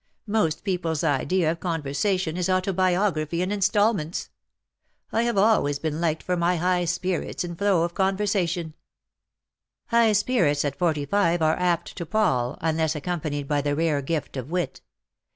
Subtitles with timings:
[0.25, 4.31] Most people^s idea of conversa tion is autobiography in instalments.
[5.11, 8.73] I have always been liked for my high spirits and flow of conver sation/^
[9.89, 14.37] High spirits at forty five are apt to pall, unless accompanied by the rare gift
[14.37, 14.81] of wit.